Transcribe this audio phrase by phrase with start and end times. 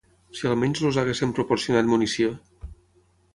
[0.37, 2.33] Si almenys els haguessin proporcionat munició!